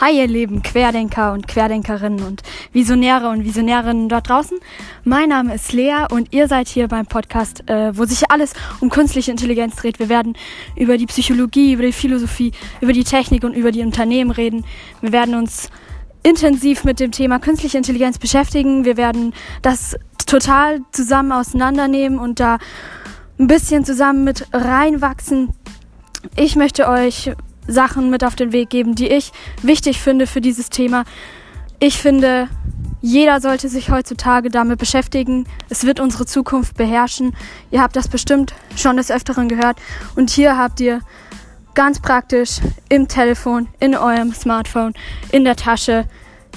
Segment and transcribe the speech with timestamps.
[0.00, 2.42] Hi ihr lieben Querdenker und Querdenkerinnen und
[2.72, 4.58] Visionäre und Visionärinnen dort draußen.
[5.04, 8.88] Mein Name ist Lea und ihr seid hier beim Podcast, äh, wo sich alles um
[8.88, 9.98] künstliche Intelligenz dreht.
[9.98, 10.38] Wir werden
[10.74, 14.64] über die Psychologie, über die Philosophie, über die Technik und über die Unternehmen reden.
[15.02, 15.68] Wir werden uns
[16.22, 18.86] intensiv mit dem Thema künstliche Intelligenz beschäftigen.
[18.86, 22.56] Wir werden das total zusammen auseinandernehmen und da
[23.38, 25.50] ein bisschen zusammen mit reinwachsen.
[26.36, 27.32] Ich möchte euch
[27.70, 31.04] Sachen mit auf den Weg geben, die ich wichtig finde für dieses Thema.
[31.78, 32.48] Ich finde,
[33.00, 35.46] jeder sollte sich heutzutage damit beschäftigen.
[35.70, 37.34] Es wird unsere Zukunft beherrschen.
[37.70, 39.78] Ihr habt das bestimmt schon des Öfteren gehört.
[40.16, 41.00] Und hier habt ihr
[41.74, 44.92] ganz praktisch im Telefon, in eurem Smartphone,
[45.32, 46.04] in der Tasche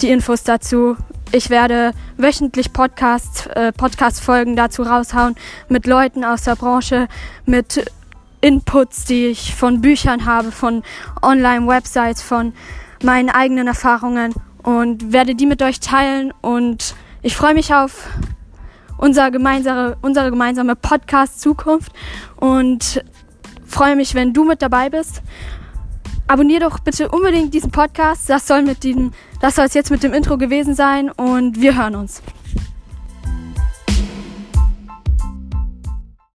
[0.01, 0.97] die Infos dazu.
[1.31, 5.35] Ich werde wöchentlich Podcasts, äh, Podcast-Folgen dazu raushauen
[5.69, 7.07] mit Leuten aus der Branche,
[7.45, 7.85] mit
[8.43, 10.83] Inputs, die ich von Büchern habe, von
[11.21, 12.53] Online-Websites, von
[13.01, 16.33] meinen eigenen Erfahrungen und werde die mit euch teilen.
[16.41, 18.09] Und ich freue mich auf
[18.97, 21.93] unser gemeinsame, unsere gemeinsame Podcast-Zukunft
[22.35, 23.03] und
[23.65, 25.21] freue mich, wenn du mit dabei bist.
[26.27, 28.29] Abonnier doch bitte unbedingt diesen Podcast.
[28.29, 31.77] Das soll mit diesem, das soll es jetzt mit dem Intro gewesen sein und wir
[31.77, 32.21] hören uns.